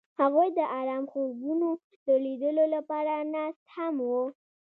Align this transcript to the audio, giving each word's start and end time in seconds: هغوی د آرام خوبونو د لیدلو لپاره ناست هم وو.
هغوی 0.19 0.47
د 0.57 0.59
آرام 0.79 1.03
خوبونو 1.11 1.67
د 2.07 2.07
لیدلو 2.25 2.65
لپاره 2.75 3.13
ناست 3.33 3.63
هم 3.75 3.95
وو. 4.07 4.25